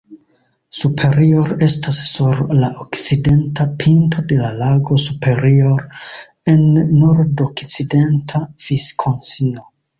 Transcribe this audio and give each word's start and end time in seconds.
Superior 0.75 1.51
estas 1.65 1.99
sur 2.13 2.39
la 2.61 2.69
okcidenta 2.85 3.67
pinto 3.83 4.25
de 4.33 4.39
la 4.41 4.49
lago 4.63 4.99
Superior 5.05 5.87
en 6.57 6.67
nordokcidenta 6.97 8.47
Viskonsino. 8.67 9.73